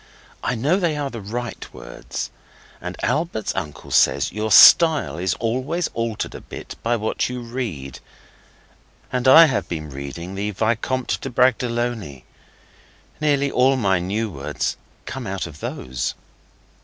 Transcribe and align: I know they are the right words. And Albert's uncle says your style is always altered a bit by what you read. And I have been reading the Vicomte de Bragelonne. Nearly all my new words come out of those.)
I 0.43 0.55
know 0.55 0.77
they 0.77 0.97
are 0.97 1.11
the 1.11 1.21
right 1.21 1.71
words. 1.71 2.31
And 2.81 2.97
Albert's 3.03 3.53
uncle 3.53 3.91
says 3.91 4.31
your 4.31 4.51
style 4.51 5.19
is 5.19 5.35
always 5.35 5.89
altered 5.89 6.33
a 6.33 6.41
bit 6.41 6.73
by 6.81 6.95
what 6.95 7.29
you 7.29 7.39
read. 7.41 7.99
And 9.11 9.27
I 9.27 9.45
have 9.45 9.69
been 9.69 9.91
reading 9.91 10.33
the 10.33 10.49
Vicomte 10.53 11.21
de 11.21 11.29
Bragelonne. 11.29 12.23
Nearly 13.19 13.51
all 13.51 13.75
my 13.75 13.99
new 13.99 14.31
words 14.31 14.75
come 15.05 15.27
out 15.27 15.45
of 15.45 15.59
those.) 15.59 16.15